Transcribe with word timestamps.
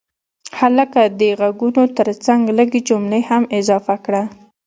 هلکه 0.59 1.01
د 1.19 1.21
غږونو 1.39 1.83
ترڅنګ 1.97 2.41
لږ 2.57 2.69
جملې 2.87 3.21
هم 3.29 3.43
اضافه 3.59 3.95
کړه. 4.05 4.23